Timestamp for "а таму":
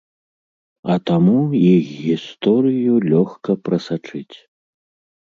0.93-1.35